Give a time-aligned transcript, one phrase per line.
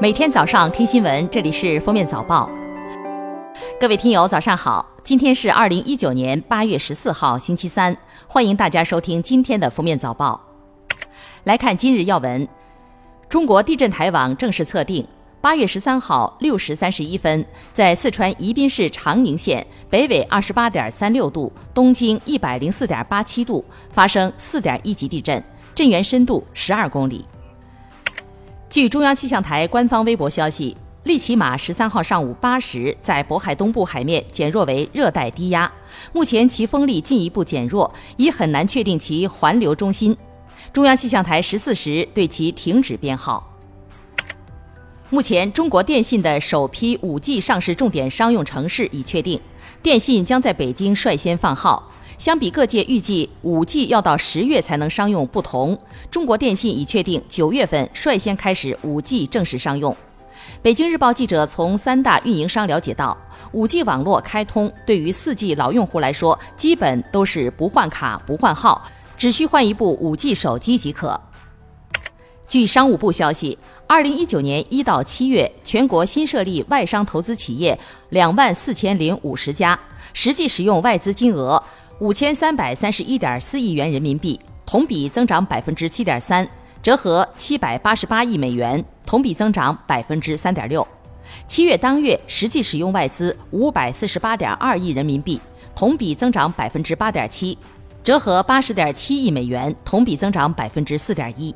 [0.00, 2.48] 每天早上听新闻，这里是《封面早报》。
[3.80, 4.86] 各位听友，早上好！
[5.02, 7.96] 今天是二零一九年八月十四号，星期三，
[8.28, 10.40] 欢迎大家收听今天的《封面早报》。
[11.42, 12.46] 来看今日要闻：
[13.28, 15.04] 中国地震台网正式测定，
[15.40, 25.42] 八月十三号六时三十一分，在四川宜宾市长宁县北纬二十八点三六度、东经一百零四点八七度发生四点一级地震，
[25.74, 27.24] 震源深度十二公里。
[28.70, 35.72] 据中央气象台官方微博消息，利奇马十三号上午八时在渤海东部海面减弱为热带低压，
[36.12, 40.14] 目前其风力进一步减弱，已很难确定其环流中心。
[40.70, 43.42] 中央气象台十四时对其停止编号。
[45.08, 49.40] 目前，中国电信的首批 5G 上市重点商用城市已确定，
[49.82, 51.90] 电信将在北京率先放号。
[52.18, 55.78] 相比各界预计五 G 要到十月才能商用不同，
[56.10, 59.96] 中国电信已确定九月份率先开始五 G 正式商用。
[60.60, 63.16] 北京日报记者从三大运营商了解到，
[63.52, 68.82] 五 G 网络开通对于四 G 老用户来说，基本都是不换卡不换号，
[69.16, 71.20] 只需换一部五 G 手机即可。
[72.48, 79.78] 据商务部消息，二零一九年一到七月，全国新设立外商投资企业两万四千零五十家，
[80.14, 81.62] 实际使用外资金额。
[82.00, 86.48] 五千三百三十一点四亿元人民币，同比增长百分之七点三，
[86.82, 90.86] 折合七百八十八亿美元，同比增长百分之三点六。
[91.46, 95.38] 七月当月实际使用外资五百四十八点二亿人民币，
[95.76, 97.58] 同比增长百分之八点七，
[98.02, 101.54] 折合八十点七亿美元，同比增长百分之四点一。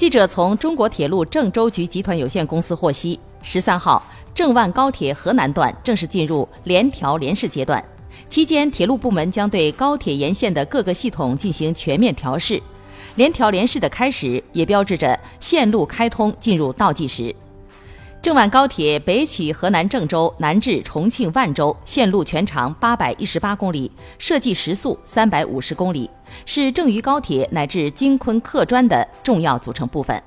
[0.00, 4.02] 记者从中国铁路郑州局集团有限公司获悉，十三号
[4.34, 7.84] 郑万高铁河南段正式进入联调联试阶段。
[8.26, 12.58] 期间，铁路部门将对高铁沿线的各个系统进行全面调试，
[13.16, 17.36] 联调联试的开始也标志着线路开通进入倒计时。
[18.22, 26.08] 郑万高铁北起河南郑州，南至重庆万州，线路全长八百一十八公里，设计时速三百五十公里，
[26.44, 30.22] 是郑渝高铁乃至京昆客专的重要组成部分。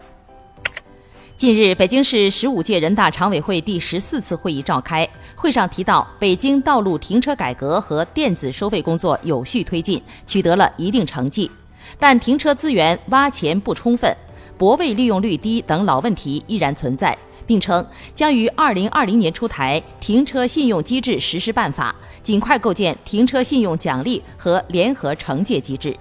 [1.38, 11.52] 近日，北京市十五届人大常委会第十四次会议召开，会上提到，北京道路停车改革和电子收费工作有序推进，取得了一定成绩，
[12.00, 14.12] 但停车资源挖潜不充分、
[14.58, 17.16] 泊位利用率低等老问题依然存在，
[17.46, 25.96] 并称将于二零二零年出台停车信用机制实施办法，尽快构建停车信用奖励和联合惩戒机制。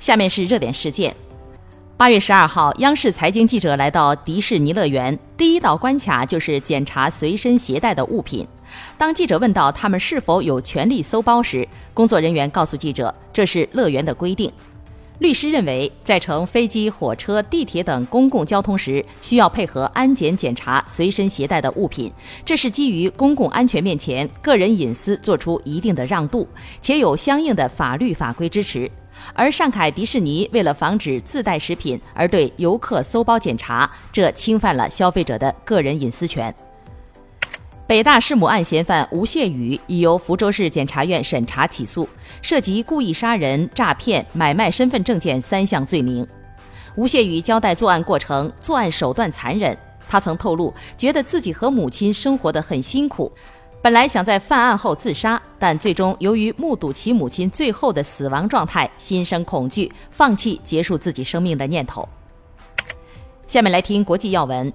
[0.00, 1.14] 下面是热点事件。
[1.96, 8.46] 八月十二号，央视财经记者来到迪士尼乐园，第一道关卡就是检查随身携带的物品。
[8.96, 14.52] 当记者问到他们是否有权利搜包时，工作人员告诉记者，这是乐园的规定。
[15.18, 22.12] 律师认为，在乘飞机、火车、地铁等公共交通时，需要配合安检检查随身携带的物品，
[22.44, 26.46] 这是基于公共安全面前个人隐私做出一定的让渡，
[26.80, 28.88] 且有相应的法律法规支持。
[29.34, 36.54] 而上海迪士尼为了防止自带食品而对游客搜包检查，这侵犯了消费者的个人隐私权。
[37.88, 42.06] 北大弑母案嫌犯吴谢宇已由福州市检察院审查起诉，
[42.42, 46.26] 涉及故意杀人、诈骗、买卖身份证件三项罪名。
[46.96, 49.74] 吴谢宇交代作案过程，作案手段残忍。
[50.06, 53.32] 他曾透露，觉得自己和母亲生活得很辛苦。
[53.80, 62.06] 本来想在犯案后自杀，但最终由于目睹其母亲最后的死亡状态，心生恐惧，放弃结束自己生命的念头。
[63.46, 64.70] 下面来听国际要闻。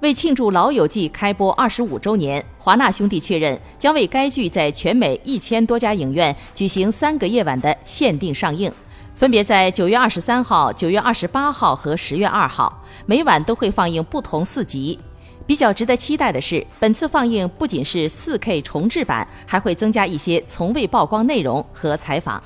[0.00, 8.72] 为庆祝《老友记》开播二十五周年，华纳兄弟确认将为该剧在全美一千多家影院举行三个夜晚的限定上映，
[9.16, 14.96] 分别在九月二十三号、九月二十八号和十月二号，每晚都会放映不同四集。
[15.44, 22.40] 比较值得期待的是，本次放映不仅是 4K 重制版，还会增加一些从未曝光内容和采访。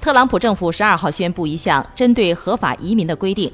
[0.00, 3.52] 特朗普政府十二号宣布一项针对合法移民的规定，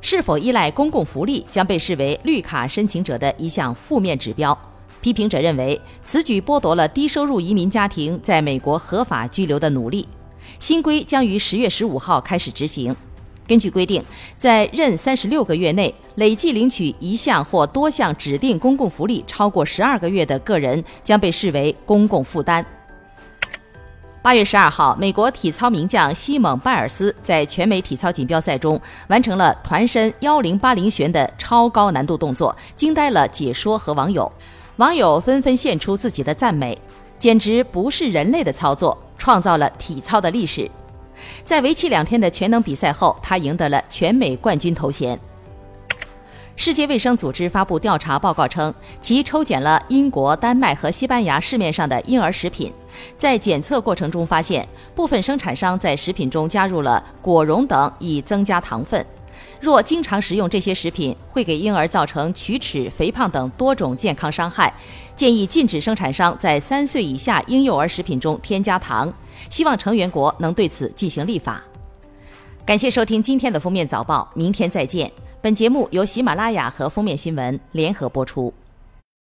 [0.00, 4.56] 是否依赖公共福利将被视为绿卡申请者的一项负面指标。
[5.00, 10.06] 批评者认为，此举剥夺了低收入移民家庭在美国合法居留的努力。
[10.58, 12.94] 新规将于十月十五号开始执行。
[13.46, 14.02] 根据规定，
[14.36, 22.66] 在任三十六个月内累计领取一项或多项指定公共福利超过十二个月的个人将被视为公共负担。
[24.26, 34.28] 八月十二号，美国体操名将西蒙·拜尔斯在全美体操锦标赛中完成了团身幺零八零旋的超高难度动作，惊呆了解说和网友。
[34.78, 36.76] 网友纷纷献出自己的赞美，
[37.20, 40.68] 简直不是人类的操作，创造了体操的历史。
[41.44, 45.16] 在为期两天的全能比赛后，他赢得了全美冠军头衔。
[46.56, 52.72] 世界卫生组织发布调查报告称，其抽检了英国、丹麦和西班牙市面上的婴儿食品，
[53.14, 59.04] 在检测过程中发现，部分生产商在食品中加入了果蓉等，以增加糖分。
[59.60, 64.72] 若经常食用这些食品，会给婴儿造成龋齿、肥胖等多种健康伤害。
[65.14, 69.12] 建议禁止生产商在三岁以下婴幼儿食品中添加糖。
[69.50, 71.62] 希望成员国能对此进行立法。
[72.64, 75.10] 感谢收听今天的封面早报，明天再见。
[75.46, 78.52] 本节目由喜马拉雅和封面新闻联合播出。